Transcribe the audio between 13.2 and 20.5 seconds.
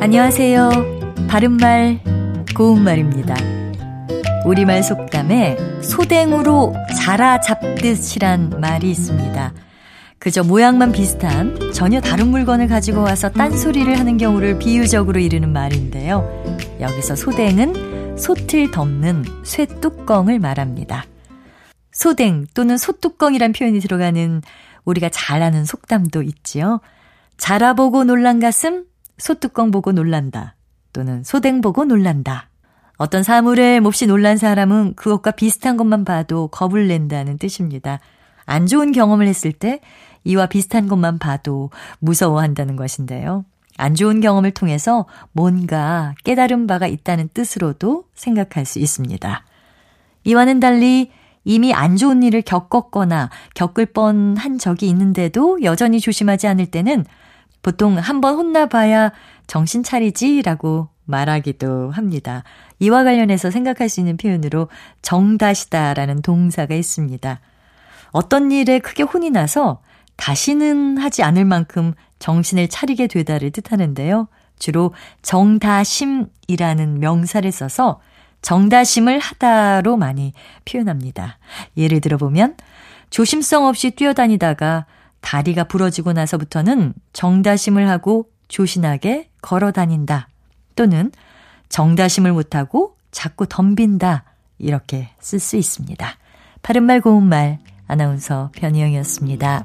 딴소리를 하는 경우를 비유적으로 이르는 말인데요. 여기서 소댕은 솥을 덮는 쇠뚜껑을